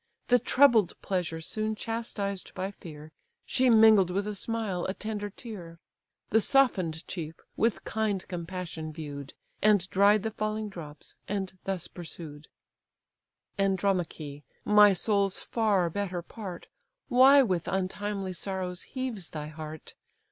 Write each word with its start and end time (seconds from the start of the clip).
The 0.29 0.39
troubled 0.39 0.99
pleasure 1.03 1.39
soon 1.39 1.75
chastised 1.75 2.55
by 2.55 2.71
fear, 2.71 3.11
She 3.45 3.69
mingled 3.69 4.09
with 4.09 4.25
a 4.25 4.33
smile 4.33 4.83
a 4.85 4.95
tender 4.95 5.29
tear. 5.29 5.77
The 6.31 6.41
soften'd 6.41 7.05
chief 7.07 7.35
with 7.55 7.83
kind 7.83 8.27
compassion 8.27 8.91
view'd, 8.91 9.35
And 9.61 9.87
dried 9.91 10.23
the 10.23 10.31
falling 10.31 10.69
drops, 10.69 11.17
and 11.27 11.55
thus 11.65 11.87
pursued: 11.87 12.47
"Andromache! 13.59 14.41
my 14.65 14.91
soul's 14.91 15.37
far 15.37 15.87
better 15.91 16.23
part, 16.23 16.65
Why 17.07 17.43
with 17.43 17.67
untimely 17.67 18.33
sorrows 18.33 18.81
heaves 18.81 19.29
thy 19.29 19.49
heart? 19.49 19.93